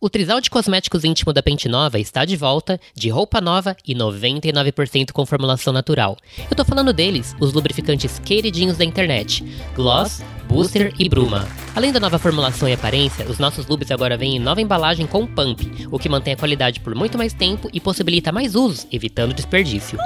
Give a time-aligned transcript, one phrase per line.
[0.00, 3.96] O Trisal de Cosméticos Íntimo da Pente Nova está de volta, de roupa nova e
[3.96, 6.16] 99% com formulação natural.
[6.48, 9.42] Eu tô falando deles, os lubrificantes queridinhos da internet:
[9.74, 11.48] Gloss, Booster e Bruma.
[11.74, 15.26] Além da nova formulação e aparência, os nossos lubes agora vêm em nova embalagem com
[15.26, 19.34] Pump, o que mantém a qualidade por muito mais tempo e possibilita mais usos, evitando
[19.34, 19.98] desperdício.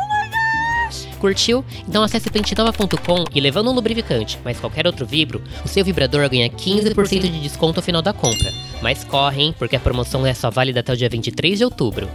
[1.18, 1.64] Curtiu?
[1.86, 6.48] Então acesse pentinova.com e levando um lubrificante, mas qualquer outro vibro, o seu vibrador ganha
[6.48, 8.50] 15% de desconto ao final da compra.
[8.80, 12.08] Mas corre, hein, porque a promoção é só válida até o dia 23 de outubro.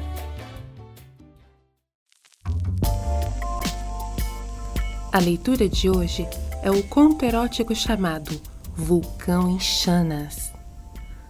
[5.11, 6.27] A leitura de hoje
[6.61, 8.39] é o conto erótico chamado
[8.75, 10.53] Vulcão em Chanas.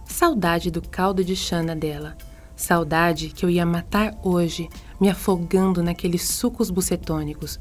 [0.04, 2.16] Saudade do caldo de chana dela.
[2.58, 4.68] Saudade que eu ia matar hoje,
[5.00, 7.56] me afogando naqueles sucos bucetônicos,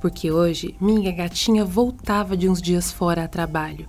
[0.00, 3.88] porque hoje minha gatinha voltava de uns dias fora a trabalho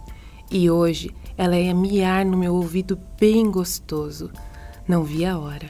[0.51, 4.29] e hoje ela ia miar no meu ouvido bem gostoso.
[4.87, 5.67] Não vi a hora.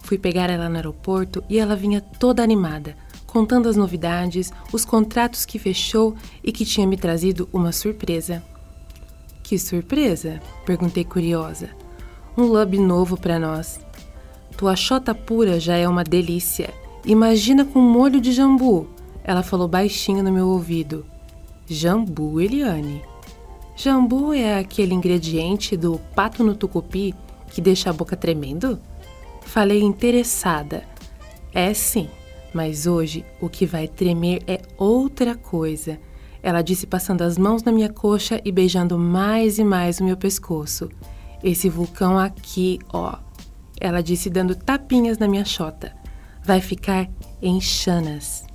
[0.00, 5.44] Fui pegar ela no aeroporto e ela vinha toda animada, contando as novidades, os contratos
[5.44, 8.42] que fechou e que tinha me trazido uma surpresa.
[9.40, 10.40] Que surpresa?
[10.66, 11.83] perguntei curiosa.
[12.36, 13.78] Um lub novo para nós.
[14.56, 16.74] Tua chota pura já é uma delícia.
[17.04, 18.88] Imagina com molho de jambu.
[19.22, 21.06] Ela falou baixinho no meu ouvido.
[21.66, 23.02] Jambu, Eliane.
[23.76, 27.14] Jambu é aquele ingrediente do pato no tucupi
[27.52, 28.80] que deixa a boca tremendo?
[29.42, 30.82] Falei interessada.
[31.52, 32.08] É sim,
[32.52, 36.00] mas hoje o que vai tremer é outra coisa.
[36.42, 40.16] Ela disse passando as mãos na minha coxa e beijando mais e mais o meu
[40.16, 40.90] pescoço.
[41.44, 43.18] Esse vulcão aqui, ó.
[43.78, 45.94] Ela disse dando tapinhas na minha chota.
[46.42, 47.06] Vai ficar
[47.42, 48.46] em chanas.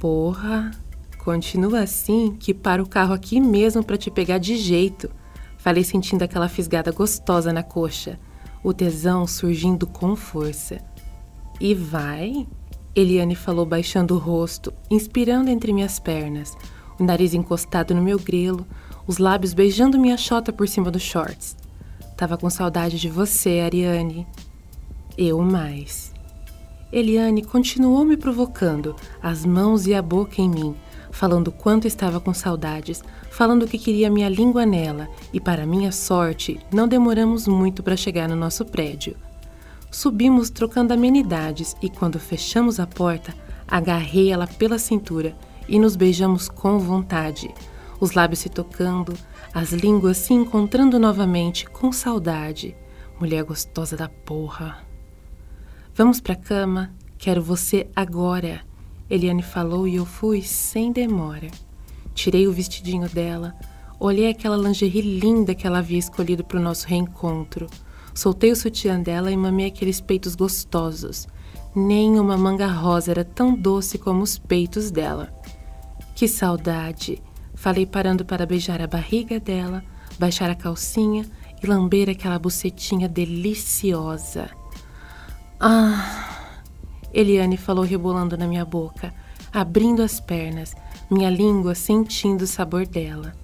[0.00, 0.72] Porra,
[1.18, 5.08] continua assim que para o carro aqui mesmo para te pegar de jeito.
[5.56, 8.18] Falei sentindo aquela fisgada gostosa na coxa,
[8.60, 10.78] o tesão surgindo com força.
[11.60, 12.48] E vai?
[12.92, 16.56] Eliane falou baixando o rosto, inspirando entre minhas pernas,
[16.98, 18.66] o nariz encostado no meu grelo,
[19.06, 21.56] os lábios beijando minha chota por cima dos shorts.
[22.16, 24.26] Tava com saudade de você, Ariane.
[25.16, 26.12] Eu mais.
[26.92, 30.74] Eliane continuou me provocando, as mãos e a boca em mim,
[31.10, 36.60] falando quanto estava com saudades, falando que queria minha língua nela, e para minha sorte,
[36.72, 39.16] não demoramos muito para chegar no nosso prédio.
[39.90, 43.34] Subimos trocando amenidades e quando fechamos a porta,
[43.66, 45.34] agarrei ela pela cintura
[45.68, 47.52] e nos beijamos com vontade,
[48.00, 49.14] os lábios se tocando,
[49.54, 52.76] as línguas se encontrando novamente com saudade.
[53.18, 54.84] Mulher gostosa da porra.
[55.94, 58.60] Vamos pra cama, quero você agora.
[59.08, 61.48] Eliane falou e eu fui sem demora.
[62.14, 63.54] Tirei o vestidinho dela,
[63.98, 67.66] olhei aquela lingerie linda que ela havia escolhido para o nosso reencontro.
[68.14, 71.26] Soltei o sutiã dela e mamei aqueles peitos gostosos.
[71.74, 75.32] Nem uma manga rosa era tão doce como os peitos dela.
[76.14, 77.22] Que saudade!
[77.56, 79.82] Falei parando para beijar a barriga dela,
[80.18, 81.24] baixar a calcinha
[81.60, 84.50] e lamber aquela bucetinha deliciosa.
[85.58, 86.52] Ah!
[87.12, 89.12] Eliane falou rebolando na minha boca,
[89.52, 90.76] abrindo as pernas,
[91.10, 93.34] minha língua sentindo o sabor dela.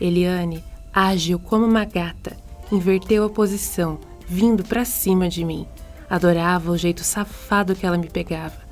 [0.00, 2.36] Eliane, ágil como uma gata,
[2.72, 5.66] inverteu a posição, vindo para cima de mim.
[6.08, 8.71] Adorava o jeito safado que ela me pegava.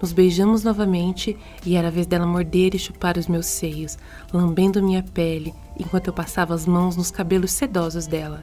[0.00, 3.98] Nos beijamos novamente e era a vez dela morder e chupar os meus seios,
[4.32, 8.42] lambendo minha pele enquanto eu passava as mãos nos cabelos sedosos dela.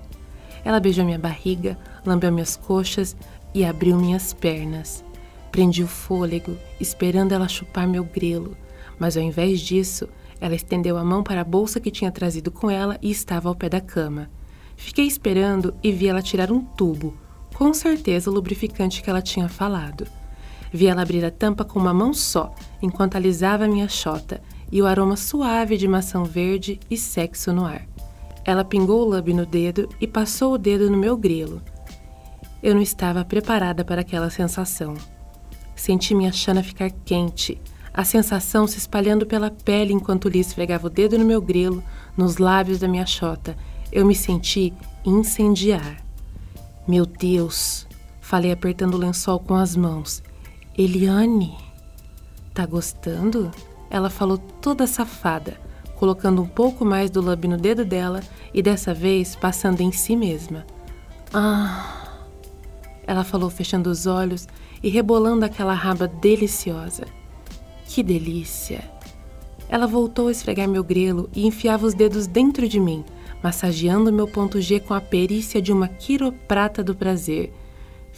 [0.64, 3.16] Ela beijou minha barriga, lambeu minhas coxas
[3.54, 5.04] e abriu minhas pernas.
[5.52, 8.56] Prendi o fôlego, esperando ela chupar meu grelo,
[9.00, 10.08] mas ao invés disso,
[10.40, 13.56] ela estendeu a mão para a bolsa que tinha trazido com ela e estava ao
[13.56, 14.30] pé da cama.
[14.76, 17.16] Fiquei esperando e vi ela tirar um tubo,
[17.56, 20.06] com certeza o lubrificante que ela tinha falado.
[20.72, 24.42] Vi ela abrir a tampa com uma mão só, enquanto alisava minha chota
[24.72, 27.88] e o aroma suave de maçã verde e sexo no ar.
[28.44, 31.62] Ela pingou o lub no dedo e passou o dedo no meu grelo.
[32.62, 34.96] Eu não estava preparada para aquela sensação.
[35.76, 37.62] Senti minha chana ficar quente,
[37.98, 41.84] a sensação se espalhando pela pele enquanto Lee esfregava o dedo no meu grelo,
[42.16, 43.58] nos lábios da minha chota.
[43.92, 44.72] Eu me senti
[45.04, 45.98] incendiar.
[46.88, 47.88] Meu Deus!
[48.22, 50.22] Falei apertando o lençol com as mãos.
[50.78, 51.58] Eliane!
[52.54, 53.50] Tá gostando?
[53.90, 55.60] Ela falou toda safada,
[55.96, 58.22] colocando um pouco mais do lub no dedo dela
[58.54, 60.68] e dessa vez passando em si mesma.
[61.34, 62.20] Ah!
[63.08, 64.48] Ela falou fechando os olhos
[64.84, 67.06] e rebolando aquela raba deliciosa.
[67.88, 68.84] Que delícia!
[69.68, 73.04] Ela voltou a esfregar meu grelo e enfiava os dedos dentro de mim,
[73.42, 77.52] massageando meu ponto G com a perícia de uma quiroprata do prazer.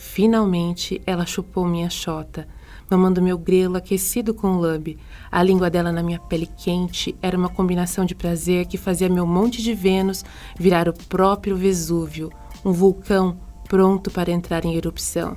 [0.02, 2.48] Finalmente, ela chupou minha chota,
[2.90, 4.98] mamando meu grelo aquecido com lube.
[5.30, 9.28] A língua dela na minha pele quente era uma combinação de prazer que fazia meu
[9.28, 10.24] monte de Vênus
[10.58, 12.32] virar o próprio Vesúvio,
[12.64, 13.38] um vulcão
[13.68, 15.36] pronto para entrar em erupção.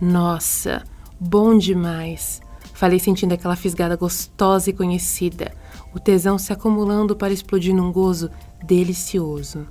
[0.00, 0.84] Nossa,
[1.18, 2.40] bom demais!
[2.72, 5.52] Falei sentindo aquela fisgada gostosa e conhecida,
[5.92, 8.30] o tesão se acumulando para explodir num gozo
[8.64, 9.66] delicioso.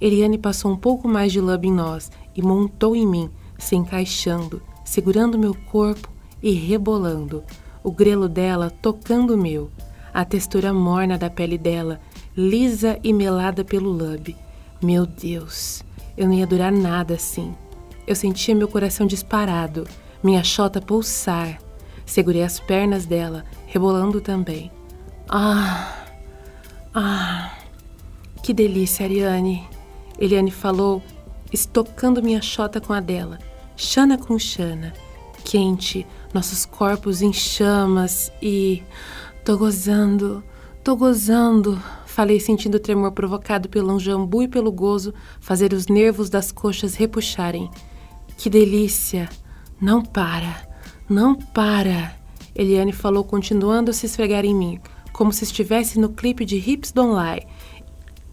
[0.00, 4.62] Eliane passou um pouco mais de love em nós e montou em mim, se encaixando,
[4.84, 6.08] segurando meu corpo
[6.40, 7.42] e rebolando,
[7.82, 9.72] o grelo dela tocando o meu,
[10.14, 12.00] a textura morna da pele dela,
[12.36, 14.36] lisa e melada pelo lube.
[14.80, 15.82] Meu Deus,
[16.16, 17.52] eu não ia durar nada assim.
[18.06, 19.84] Eu sentia meu coração disparado,
[20.22, 21.58] minha chota pulsar.
[22.06, 24.70] Segurei as pernas dela, rebolando também.
[25.28, 26.06] Ah,
[26.94, 27.52] ah,
[28.44, 29.68] que delícia, Ariane.
[30.20, 31.02] Eliane falou,
[31.52, 33.38] estocando minha chota com a dela,
[33.76, 34.92] chana com chana.
[35.44, 38.82] Quente, nossos corpos em chamas e.
[39.44, 40.44] Tô gozando,
[40.84, 41.80] tô gozando.
[42.04, 46.94] Falei sentindo o tremor provocado pelo jambu e pelo gozo fazer os nervos das coxas
[46.94, 47.70] repuxarem.
[48.36, 49.28] Que delícia!
[49.80, 50.68] Não para,
[51.08, 52.12] não para!
[52.54, 54.80] Eliane falou, continuando a se esfregar em mim,
[55.12, 57.46] como se estivesse no clipe de Hips Don't Lie.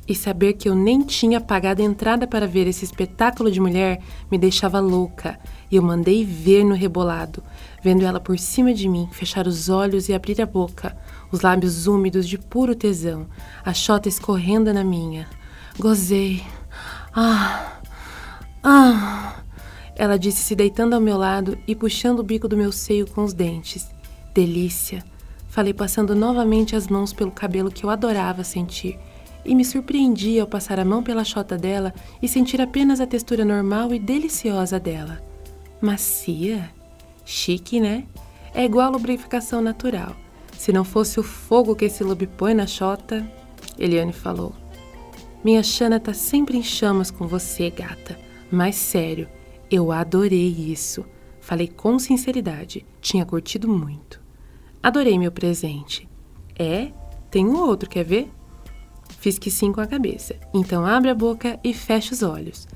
[0.08, 4.02] E saber que eu nem tinha pagado a entrada para ver esse espetáculo de mulher
[4.30, 5.40] me deixava louca,
[5.72, 7.44] e eu mandei ver no rebolado,
[7.82, 10.96] vendo ela por cima de mim, fechar os olhos e abrir a boca,
[11.32, 13.26] os lábios úmidos de puro tesão,
[13.64, 15.28] a chota escorrendo na minha.
[15.80, 16.44] Gozei.
[17.14, 17.80] Ah!
[18.64, 19.44] Ah!
[19.96, 23.24] Ela disse, se deitando ao meu lado e puxando o bico do meu seio com
[23.24, 23.90] os dentes.
[24.34, 25.04] Delícia!
[25.48, 29.00] Falei, passando novamente as mãos pelo cabelo que eu adorava sentir.
[29.46, 33.46] E me surpreendi ao passar a mão pela chota dela e sentir apenas a textura
[33.46, 35.22] normal e deliciosa dela.
[35.80, 36.72] Macia?
[37.24, 38.06] Chique, né?
[38.54, 40.16] É igual a lubrificação natural.
[40.58, 43.30] Se não fosse o fogo que esse lube põe na chota,
[43.78, 44.54] Eliane falou.
[45.44, 48.18] Minha Xana tá sempre em chamas com você, gata.
[48.50, 49.28] Mas sério,
[49.70, 51.06] eu adorei isso.
[51.40, 52.84] Falei com sinceridade.
[53.00, 54.20] Tinha curtido muito.
[54.82, 56.10] Adorei meu presente.
[56.58, 56.92] É?
[57.30, 58.32] Tem um outro, quer ver?
[59.20, 60.36] Fiz que sim com a cabeça.
[60.54, 62.68] Então abre a boca e fecha os olhos.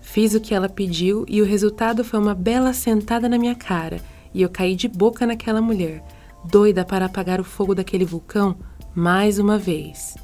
[0.00, 4.00] Fiz o que ela pediu e o resultado foi uma bela sentada na minha cara.
[4.32, 6.04] E eu caí de boca naquela mulher,
[6.44, 8.56] doida para apagar o fogo daquele vulcão
[8.94, 10.14] mais uma vez.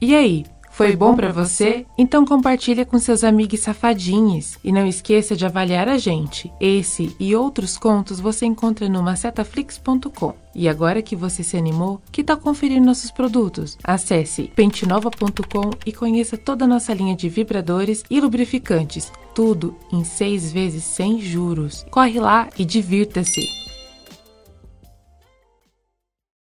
[0.00, 0.46] E aí?
[0.80, 1.84] Foi bom para você?
[1.98, 6.50] Então compartilha com seus amigos safadinhos e não esqueça de avaliar a gente.
[6.58, 10.32] Esse e outros contos você encontra no macetaflix.com.
[10.54, 13.76] E agora que você se animou, que tal conferir nossos produtos?
[13.84, 20.50] Acesse pentenova.com e conheça toda a nossa linha de vibradores e lubrificantes, tudo em seis
[20.50, 21.84] vezes sem juros.
[21.90, 23.69] Corre lá e divirta-se!